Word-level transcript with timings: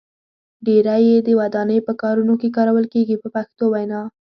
ډیری 0.65 1.01
یې 1.07 1.17
د 1.27 1.29
ودانۍ 1.39 1.79
په 1.87 1.93
کارونو 2.01 2.33
کې 2.41 2.53
کارول 2.57 2.85
کېږي 2.93 3.15
په 3.21 3.27
پښتو 3.35 3.63
وینا. 3.73 4.01